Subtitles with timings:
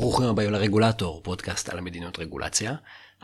[0.00, 2.76] ברוכים הבאים לרגולטור, פודקאסט על המדינות רגולציה.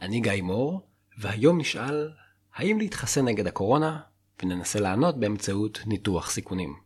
[0.02, 2.12] אני גיא מור, והיום נשאל
[2.54, 4.00] האם להתחסן נגד הקורונה,
[4.42, 6.80] וננסה לענות באמצעות ניתוח סיכונים.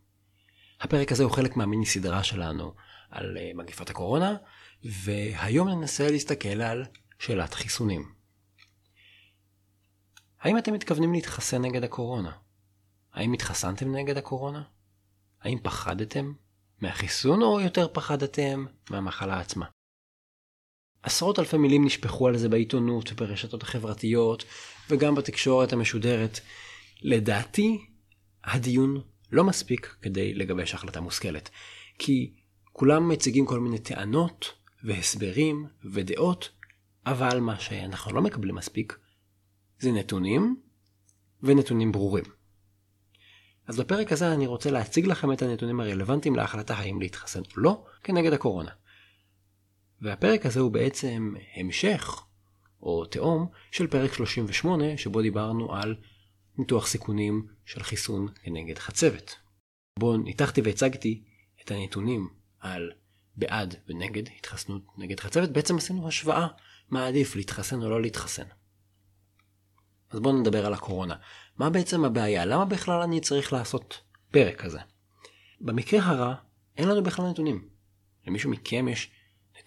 [0.81, 2.73] הפרק הזה הוא חלק מהמיני סדרה שלנו
[3.09, 4.35] על אה, מגיפת הקורונה,
[4.83, 6.85] והיום ננסה להסתכל על
[7.19, 8.11] שאלת חיסונים.
[10.41, 12.31] האם אתם מתכוונים להתחסן נגד הקורונה?
[13.13, 14.63] האם התחסנתם נגד הקורונה?
[15.41, 16.33] האם פחדתם
[16.81, 19.65] מהחיסון או יותר פחדתם מהמחלה עצמה?
[21.03, 24.45] עשרות אלפי מילים נשפכו על זה בעיתונות וברשתות החברתיות
[24.89, 26.39] וגם בתקשורת המשודרת.
[27.01, 27.85] לדעתי,
[28.43, 31.49] הדיון לא מספיק כדי לגבש החלטה מושכלת.
[31.99, 32.33] כי
[32.73, 34.53] כולם מציגים כל מיני טענות
[34.83, 36.49] והסברים ודעות,
[37.05, 38.97] אבל מה שאנחנו לא מקבלים מספיק
[39.79, 40.55] זה נתונים
[41.43, 42.23] ונתונים ברורים.
[43.67, 47.85] אז בפרק הזה אני רוצה להציג לכם את הנתונים הרלוונטיים להחלטה האם להתחסן או לא
[48.03, 48.71] כנגד הקורונה.
[50.01, 52.23] והפרק הזה הוא בעצם המשך
[52.81, 55.95] או תאום של פרק 38 שבו דיברנו על
[56.57, 59.35] ניתוח סיכונים של חיסון כנגד חצבת.
[59.99, 61.23] בו ניתחתי והצגתי
[61.61, 62.91] את הנתונים על
[63.35, 66.47] בעד ונגד התחסנות נגד חצבת, בעצם עשינו השוואה
[66.89, 68.43] מה עדיף להתחסן או לא להתחסן.
[70.09, 71.15] אז בואו נדבר על הקורונה.
[71.57, 72.45] מה בעצם הבעיה?
[72.45, 74.01] למה בכלל אני צריך לעשות
[74.31, 74.79] פרק כזה?
[75.61, 76.35] במקרה הרע,
[76.77, 77.69] אין לנו בכלל נתונים.
[78.27, 79.11] למישהו מכם יש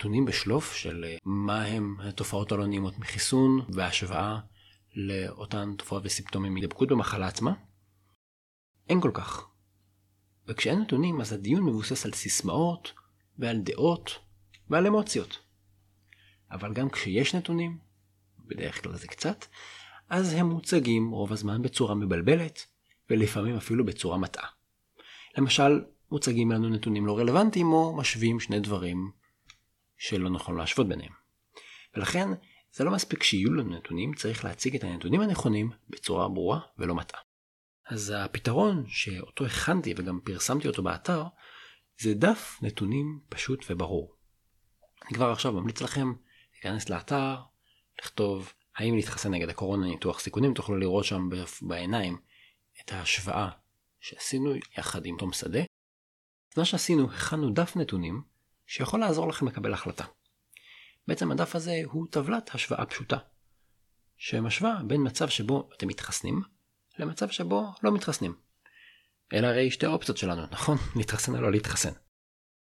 [0.03, 4.39] נתונים בשלוף של אה, מה הם התופעות הלא נעימות מחיסון והשוואה
[4.95, 7.53] לאותן תופעות וסימפטומים מהידבקות במחלה עצמה?
[8.89, 9.47] אין כל כך.
[10.48, 12.92] וכשאין נתונים אז הדיון מבוסס על סיסמאות
[13.39, 14.19] ועל דעות
[14.70, 15.39] ועל אמוציות.
[16.50, 17.78] אבל גם כשיש נתונים,
[18.47, 19.45] בדרך כלל זה קצת,
[20.08, 22.67] אז הם מוצגים רוב הזמן בצורה מבלבלת,
[23.11, 24.48] ולפעמים אפילו בצורה מטעה.
[25.39, 29.22] למשל, מוצגים לנו נתונים לא רלוונטיים או משווים שני דברים
[30.03, 31.12] שלא נכון להשוות ביניהם.
[31.95, 32.28] ולכן,
[32.73, 37.20] זה לא מספיק שיהיו לנו נתונים, צריך להציג את הנתונים הנכונים בצורה ברורה ולא מטעה.
[37.86, 41.24] אז הפתרון שאותו הכנתי וגם פרסמתי אותו באתר,
[41.98, 44.14] זה דף נתונים פשוט וברור.
[45.05, 46.13] אני כבר עכשיו ממליץ לכם
[46.52, 47.36] להיכנס לאתר,
[48.02, 51.29] לכתוב האם להתחסן נגד הקורונה ניתוח סיכונים, תוכלו לראות שם
[51.63, 52.19] בעיניים
[52.80, 53.48] את ההשוואה
[54.01, 55.63] שעשינו יחד עם תום שדה.
[56.57, 58.32] מה שעשינו, הכנו דף נתונים
[58.67, 60.05] שיכול לעזור לכם לקבל החלטה.
[61.06, 63.17] בעצם הדף הזה הוא טבלת השוואה פשוטה,
[64.17, 66.42] שמשווה בין מצב שבו אתם מתחסנים
[66.98, 68.34] למצב שבו לא מתחסנים.
[69.33, 70.78] אלה הרי שתי האופציות שלנו, נכון?
[70.96, 71.92] להתחסן או לא להתחסן.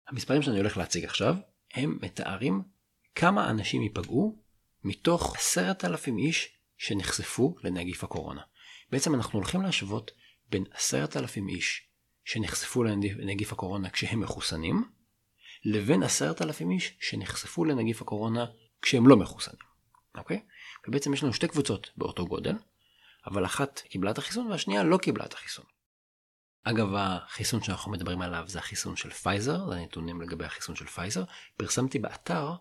[0.08, 1.34] המספרים שאני הולך להציג עכשיו,
[1.74, 2.62] הם מתארים
[3.14, 4.42] כמה אנשים ייפגעו
[4.84, 8.42] מתוך עשרת אלפים איש שנחשפו לנגיף הקורונה.
[8.90, 10.10] בעצם אנחנו הולכים להשוות
[10.48, 11.88] בין עשרת אלפים איש
[12.24, 14.84] שנחשפו לנגיף הקורונה כשהם מחוסנים,
[15.64, 18.46] לבין עשרת אלפים איש שנחשפו לנגיף הקורונה
[18.82, 19.72] כשהם לא מחוסנים.
[20.18, 20.42] אוקיי?
[20.88, 22.54] ובעצם יש לנו שתי קבוצות באותו גודל,
[23.26, 25.64] אבל אחת קיבלה את החיסון והשנייה לא קיבלה את החיסון.
[26.64, 31.24] אגב, החיסון שאנחנו מדברים עליו זה החיסון של פייזר, זה הנתונים לגבי החיסון של פייזר.
[31.56, 32.52] פרסמתי באתר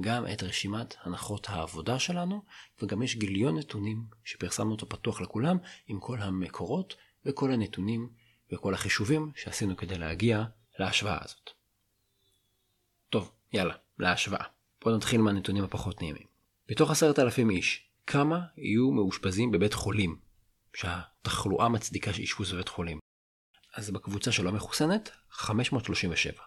[0.00, 2.42] גם את רשימת הנחות העבודה שלנו,
[2.82, 5.56] וגם יש גיליון נתונים שפרסמנו אותו פתוח לכולם,
[5.86, 6.96] עם כל המקורות
[7.26, 8.10] וכל הנתונים
[8.52, 10.44] וכל החישובים שעשינו כדי להגיע
[10.78, 11.59] להשוואה הזאת.
[13.52, 14.44] יאללה, להשוואה.
[14.84, 16.26] בואו נתחיל מהנתונים הפחות נעימים.
[16.68, 20.20] בתוך עשרת אלפים איש, כמה יהיו מאושפזים בבית חולים,
[20.74, 22.98] שהתחלואה מצדיקה שאשפוז בבית חולים?
[23.74, 26.42] אז בקבוצה שלא מחוסנת, 537.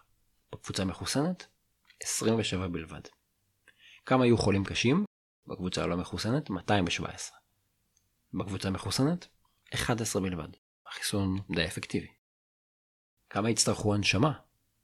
[0.52, 1.46] בקבוצה המחוסנת,
[2.02, 3.00] 27 בלבד.
[4.06, 5.04] כמה יהיו חולים קשים?
[5.46, 7.38] בקבוצה הלא מחוסנת 217.
[8.34, 9.26] בקבוצה המחוסנת
[9.74, 10.48] 11 בלבד.
[10.86, 12.08] החיסון די אפקטיבי.
[13.30, 14.32] כמה יצטרכו הנשמה?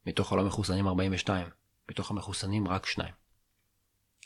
[0.05, 1.47] מתוך הלא מחוסנים 42.
[1.89, 3.13] מתוך המחוסנים רק 2.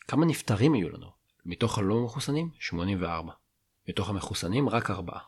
[0.07, 1.11] כמה נפטרים יהיו לנו?
[1.45, 3.33] מתוך הלא מחוסנים 84.
[3.89, 5.19] מתוך המחוסנים רק 4.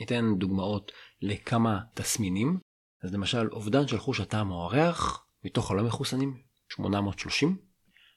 [0.00, 2.58] ניתן דוגמאות לכמה תסמינים.
[3.02, 7.56] אז למשל אובדן של חוש הטעם או הריח, מתוך הלא מחוסנים 830,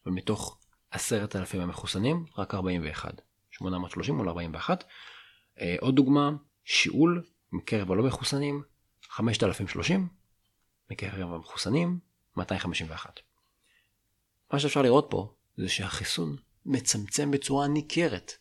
[0.06, 0.58] ומתוך
[0.92, 3.22] עשרת אלפים המחוסנים, רק 41.
[3.52, 4.84] 830 מול 41.
[5.60, 6.32] אה, עוד דוגמה,
[6.64, 8.64] שיעול מקרב הלא מחוסנים,
[9.10, 10.08] 5,030,
[10.92, 12.00] מקרב המחוסנים,
[12.38, 13.20] 251.
[14.56, 16.36] מה שאפשר לראות פה זה שהחיסון
[16.66, 18.32] מצמצם בצורה ניכרת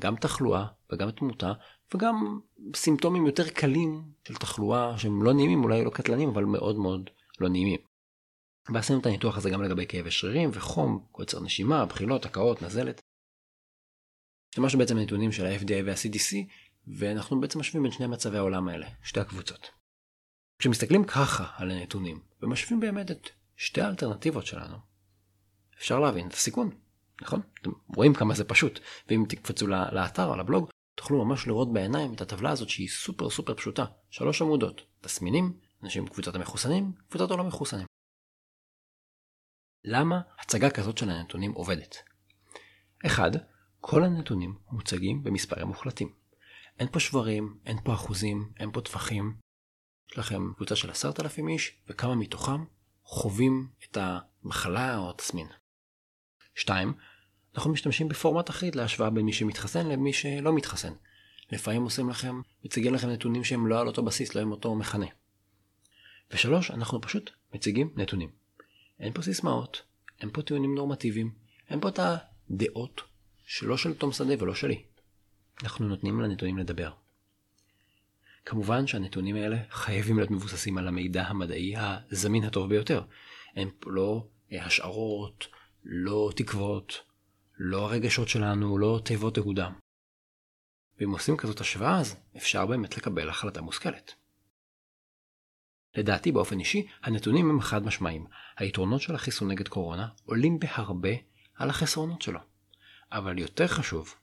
[0.00, 1.52] גם תחלואה וגם תמותה
[1.94, 2.40] וגם
[2.76, 7.10] סימפטומים יותר קלים של תחלואה שהם לא נעימים, אולי לא קטלנים, אבל מאוד מאוד
[7.40, 7.80] לא נעימים.
[8.74, 13.00] ועשינו את הניתוח הזה גם לגבי כאבי שרירים וחום, קוצר נשימה, בחילות, הקאות, נזלת.
[14.50, 16.36] השתמשנו בעצם נתונים של ה-FDA וה-CDC,
[16.98, 19.70] ואנחנו בעצם משווים בין שני מצבי העולם האלה, שתי הקבוצות.
[20.58, 24.89] כשמסתכלים ככה על הנתונים, ומשווים באמת את שתי האלטרנטיבות שלנו,
[25.80, 26.70] אפשר להבין את הסיכון,
[27.22, 27.40] נכון?
[27.60, 32.20] אתם רואים כמה זה פשוט, ואם תקפצו לאתר או לבלוג, תוכלו ממש לראות בעיניים את
[32.20, 33.84] הטבלה הזאת שהיא סופר סופר פשוטה.
[34.10, 37.86] שלוש עמודות, תסמינים, אנשים בקבוצת המחוסנים, קבוצת הלא מחוסנים.
[39.84, 41.96] למה הצגה כזאת של הנתונים עובדת?
[43.06, 43.32] 1.
[43.80, 46.14] כל הנתונים מוצגים במספרים מוחלטים.
[46.78, 49.36] אין פה שברים, אין פה אחוזים, אין פה טפחים.
[50.10, 52.64] יש לכם קבוצה של עשרת אלפים איש, וכמה מתוכם
[53.04, 55.46] חווים את המחלה או התסמין.
[56.54, 56.92] 2.
[57.54, 60.92] אנחנו משתמשים בפורמט אחיד להשוואה בין מי שמתחסן למי שלא מתחסן.
[61.52, 65.06] לפעמים עושים לכם, מציגים לכם נתונים שהם לא על אותו בסיס, לא עם אותו מכנה.
[66.30, 68.30] ושלוש, אנחנו פשוט מציגים נתונים.
[69.00, 69.82] אין פה סיסמאות,
[70.20, 71.34] אין פה טיעונים נורמטיביים,
[71.70, 73.00] אין פה את הדעות
[73.46, 74.82] שלא של תום שדה ולא שלי.
[75.62, 76.92] אנחנו נותנים לנתונים לדבר.
[78.44, 83.02] כמובן שהנתונים האלה חייבים להיות מבוססים על המידע המדעי הזמין הטוב ביותר.
[83.78, 85.46] פה לא השערות,
[85.84, 87.00] לא תקוות,
[87.58, 89.70] לא הרגשות שלנו, לא תיבות תהודה.
[90.98, 94.14] ואם עושים כזאת השוואה אז אפשר באמת לקבל החלטה מושכלת.
[95.96, 98.26] לדעתי באופן אישי, הנתונים הם חד משמעיים.
[98.56, 101.10] היתרונות של החיסון נגד קורונה עולים בהרבה
[101.54, 102.40] על החסרונות שלו.
[103.12, 104.14] אבל יותר חשוב,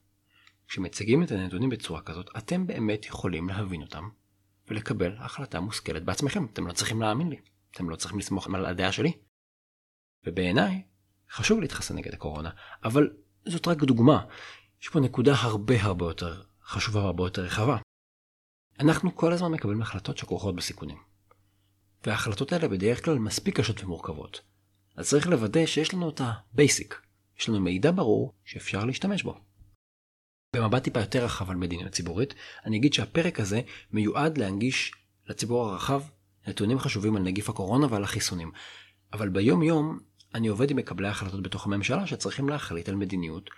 [0.67, 4.09] כשמציגים את הנתונים בצורה כזאת, אתם באמת יכולים להבין אותם
[4.67, 6.45] ולקבל החלטה מושכלת בעצמכם.
[6.45, 7.39] אתם לא צריכים להאמין לי.
[7.71, 9.11] אתם לא צריכים לסמוך על הדעה שלי.
[10.25, 10.83] ובעיניי,
[11.31, 12.49] חשוב להתחסן נגד הקורונה,
[12.83, 13.09] אבל
[13.45, 14.25] זאת רק דוגמה.
[14.81, 17.77] יש פה נקודה הרבה הרבה יותר חשובה והרבה יותר רחבה.
[18.79, 20.97] אנחנו כל הזמן מקבלים החלטות שכרוכות בסיכונים.
[22.05, 24.41] וההחלטות האלה בדרך כלל מספיק קשות ומורכבות.
[24.95, 27.01] אז צריך לוודא שיש לנו את ה basic.
[27.39, 29.37] יש לנו מידע ברור שאפשר להשתמש בו.
[30.55, 32.33] במבט טיפה יותר רחב על מדיניות ציבורית,
[32.65, 34.91] אני אגיד שהפרק הזה מיועד להנגיש
[35.27, 36.03] לציבור הרחב
[36.47, 38.51] נתונים חשובים על נגיף הקורונה ועל החיסונים.
[39.13, 39.99] אבל ביום יום
[40.35, 43.49] אני עובד עם מקבלי ההחלטות בתוך הממשלה שצריכים להחליט על מדיניות,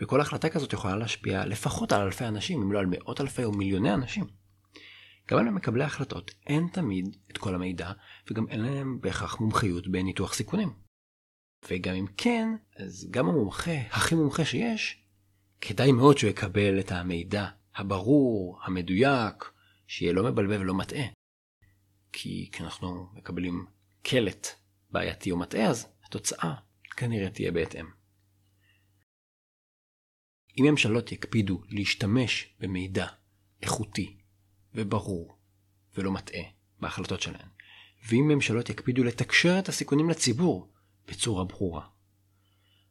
[0.00, 3.52] וכל החלטה כזאת יכולה להשפיע לפחות על אלפי אנשים, אם לא על מאות אלפי או
[3.52, 4.24] מיליוני אנשים.
[5.28, 7.92] גם למקבלי ההחלטות אין תמיד את כל המידע,
[8.30, 10.72] וגם אין להם בהכרח מומחיות בניתוח סיכונים.
[11.70, 15.02] וגם אם כן, אז גם המומחה הכי מומחה שיש,
[15.60, 19.44] כדאי מאוד שהוא יקבל את המידע הברור, המדויק,
[19.86, 21.04] שיהיה לא מבלבל ולא מטעה.
[22.12, 23.66] כי כשאנחנו מקבלים
[24.02, 24.46] קלט
[24.90, 26.54] בעייתי או מטעה, אז התוצאה
[26.96, 27.86] כנראה תהיה בהתאם.
[30.58, 33.06] אם ממשלות יקפידו להשתמש במידע
[33.62, 34.16] איכותי
[34.74, 35.38] וברור
[35.94, 36.42] ולא מטעה
[36.80, 37.48] בהחלטות שלהן,
[38.08, 40.72] ואם ממשלות יקפידו לתקשר את הסיכונים לציבור
[41.08, 41.86] בצורה ברורה,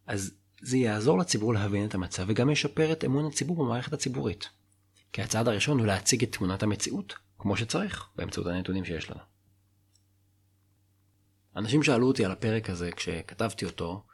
[0.05, 4.49] אז זה יעזור לציבור להבין את המצב וגם ישפר את אמון הציבור במערכת הציבורית.
[5.13, 9.34] כי הצעד הראשון הוא להציג את תמונת המציאות כמו שצריך באמצעות הנתונים שיש לנו.
[11.55, 14.05] אנשים שאלו אותי על הפרק הזה כשכתבתי אותו,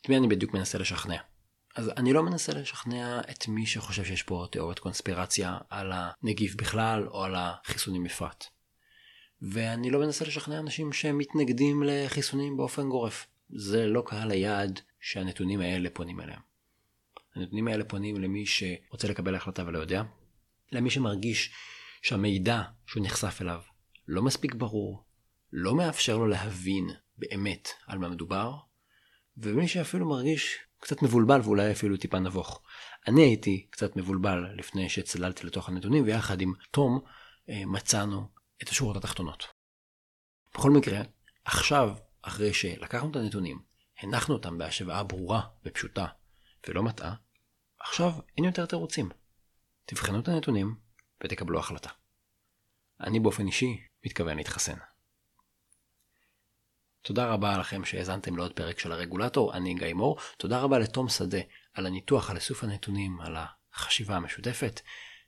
[0.00, 1.16] את מי אני בדיוק מנסה לשכנע.
[1.76, 7.08] אז אני לא מנסה לשכנע את מי שחושב שיש פה תיאוריית קונספירציה על הנגיף בכלל
[7.08, 8.44] או על החיסונים בפרט.
[9.42, 13.26] ואני לא מנסה לשכנע אנשים שמתנגדים לחיסונים באופן גורף.
[13.50, 16.40] זה לא קהל היעד שהנתונים האלה פונים אליהם.
[17.34, 20.02] הנתונים האלה פונים למי שרוצה לקבל החלטה ולא יודע,
[20.72, 21.52] למי שמרגיש
[22.02, 23.60] שהמידע שהוא נחשף אליו
[24.08, 25.05] לא מספיק ברור,
[25.58, 28.56] לא מאפשר לו להבין באמת על מה מדובר,
[29.36, 32.62] ומי שאפילו מרגיש קצת מבולבל ואולי אפילו טיפה נבוך.
[33.08, 37.00] אני הייתי קצת מבולבל לפני שצללתי לתוך הנתונים, ויחד עם תום
[37.48, 38.28] אה, מצאנו
[38.62, 39.46] את השורות התחתונות.
[40.54, 41.00] בכל מקרה,
[41.44, 43.62] עכשיו, אחרי שלקחנו את הנתונים,
[44.00, 46.06] הנחנו אותם בהשוואה ברורה ופשוטה
[46.68, 47.14] ולא מטעה,
[47.80, 49.08] עכשיו אין יותר תירוצים.
[49.84, 50.74] תבחנו את הנתונים
[51.24, 51.90] ותקבלו החלטה.
[53.00, 54.76] אני באופן אישי מתכוון להתחסן.
[57.06, 60.16] תודה רבה לכם שהאזנתם לעוד פרק של הרגולטור, אני גיא מור.
[60.36, 61.38] תודה רבה לתום שדה
[61.74, 63.36] על הניתוח, על איסוף הנתונים, על
[63.74, 64.80] החשיבה המשותפת.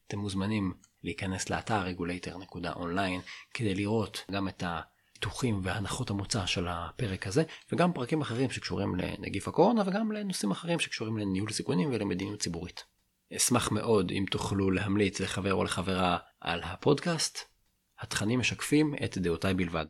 [0.07, 3.23] אתם מוזמנים להיכנס לאתר regulator.online
[3.55, 7.43] כדי לראות גם את הניתוחים והנחות המוצא של הפרק הזה,
[7.73, 12.85] וגם פרקים אחרים שקשורים לנגיף הקורונה וגם לנושאים אחרים שקשורים לניהול סיכונים ולמדיניות ציבורית.
[13.37, 17.39] אשמח מאוד אם תוכלו להמליץ לחבר או לחברה על הפודקאסט.
[18.01, 19.87] התכנים משקפים את דעותיי בלבד.